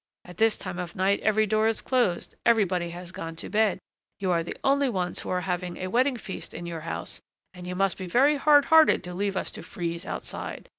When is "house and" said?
6.81-7.67